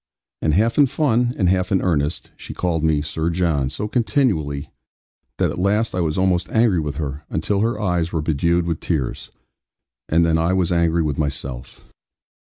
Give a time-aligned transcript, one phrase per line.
[0.41, 4.71] And half in fun, and half in earnest, she called me 'Sir John' so continually,
[5.37, 8.79] that at last I was almost angry with her; until her eyes were bedewed with
[8.79, 9.29] tears;
[10.09, 11.83] and then I was angry with myself.